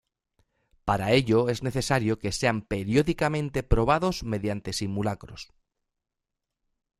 Para 0.83 1.11
ello 1.11 1.47
es 1.47 1.61
necesario 1.61 2.17
que 2.17 2.31
sean 2.31 2.63
periódicamente 2.63 3.61
probados 3.61 4.23
mediante 4.23 4.73
simulacros. 4.73 5.53